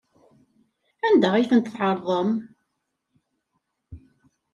[1.07, 2.29] Anda ay ten-tɛerḍem?